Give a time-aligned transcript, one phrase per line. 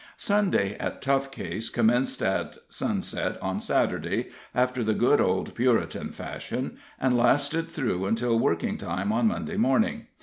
[0.17, 6.77] Sunday at Tough Case commenced at sunset on Saturday, after the good old Puritan fashion,
[6.99, 10.07] and lasted through until working time on Monday morning.